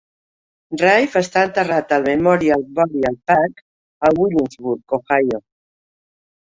[0.81, 3.63] Riffe està enterrat al Memorial Burial Park
[4.09, 5.47] a Wheelersburg, Ohio.